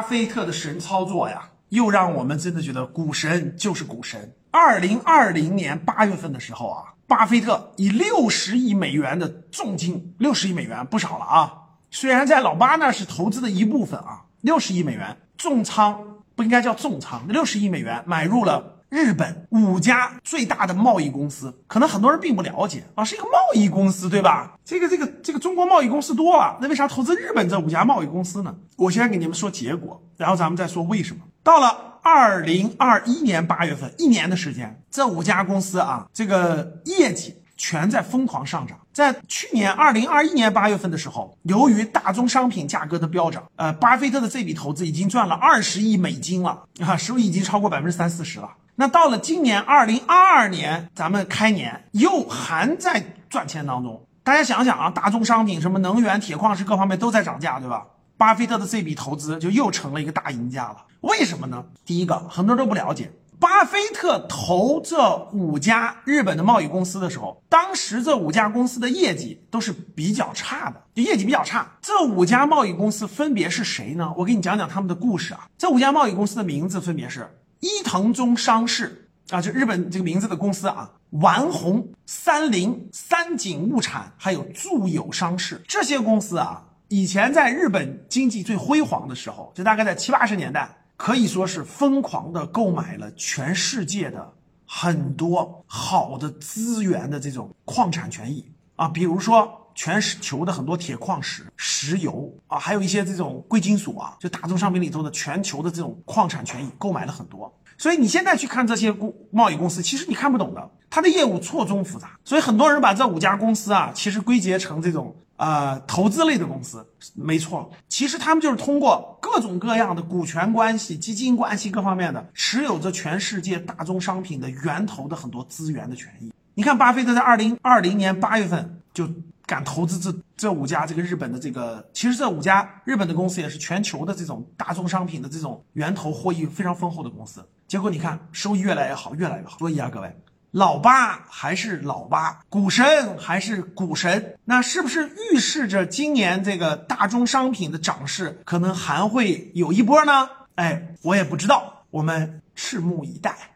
[0.00, 4.34] 巴菲特的神操作呀，又让我们真的觉得股神就是股神。
[4.50, 11.52] 二零二零年八月份的时候啊，巴菲特以六十亿美元的重金，六十亿美元不少了啊。
[11.90, 18.79] 虽然在老八那是投资的一部分啊，六十亿美元重仓不应该叫重仓，六十亿美元买入了。
[18.90, 24.58] 日本五家最大的贸易公司，可能很多人并不了解啊，是一个贸易公司，对吧？
[24.64, 28.52] 这个这个这个中国贸易公司多啊，那为啥投资日本这五家贸易公司呢？
[28.76, 31.22] 我先给你们说结果，然后咱们再说为什么。
[31.44, 38.76] 到了二零二一年八月份，一年的时间，这五家公司啊，这个业绩全在疯狂上涨。
[38.92, 48.50] 在去年二零二一年八月份的时候，由于大宗商品价格的飙涨，呃，巴菲特的这笔投资已经赚了二十亿美金了啊，收益已经超过百分之三四十了。
[48.80, 54.06] 那到了今年二零二二年，咱们开年又还在赚钱当中。
[54.24, 57.84] 大家想想啊，大宗商品什么能源、铁矿石各方面都在涨价，对吧？
[58.16, 60.76] 巴菲特的这笔投资就又成了一个大赢家了。
[61.02, 61.62] 为什么呢？
[61.84, 71.70] 第一个，很多人都不了解，巴菲特投这五家日本的贸易公司的时候，当时这五家公司的业绩都是比较差的，就业绩比较差。
[71.82, 74.14] 这五家贸易公司分别是谁呢？
[74.16, 75.48] 我给你讲讲他们的故事啊。
[75.58, 77.28] 这五家贸易公司的名字分别是。
[77.60, 94.32] 伊藤忠商事啊，就日本这个名字的公司啊，丸红、三菱、三井物产，还有住友商事这些公司啊，以前在日本经济最辉煌的时候，就大概在七八十年代，可以说是疯狂的购买了全世界的
[94.66, 98.44] 很多好的资源的这种矿产权益
[98.76, 99.59] 啊，比如说。
[99.74, 107.52] 全球的很多铁矿石、石油啊，还有一些这种贵金属啊，就大宗商品里头的全球的这种矿产权益购买了很多。
[107.78, 112.10] 所以你现在去看这些公贸易公司，其实你看不懂的，它的业务错综复杂。
[112.24, 117.70] 所以很多人把这五家公司啊，其实归结成这种呃投资类的公司，没错。
[117.88, 126.30] 其实他们就是通过各种各样的股权关系、基金关系各方面的，持有着全世界大宗商品的源头的很多资源的权益。
[126.52, 129.08] 你看，巴菲特在二零二零年八月份就。
[129.50, 137.44] 敢投资这这五家这个日本的这个，其实这五家日本的公司也是全球的这种大宗商品的这种源头获益非常丰厚的公司。
[137.66, 139.58] 结果你看收益越来越好，越来越好。
[139.58, 140.16] 所以啊，各位，
[140.52, 150.28] 老八还是老八，股神还是股神，那是不是预示着今年这个大宗商品的涨势可能还会有一波呢？
[150.54, 153.50] 哎，我也不知道，我们拭目以待。